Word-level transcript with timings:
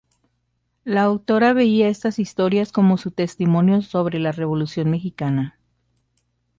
La 0.83 1.03
autora 1.03 1.53
veía 1.53 1.87
estas 1.87 2.17
historias 2.17 2.71
como 2.71 2.97
su 2.97 3.11
testimonio 3.11 3.83
sobre 3.83 4.17
la 4.17 4.31
Revolución 4.31 4.89
mexicana. 4.89 5.59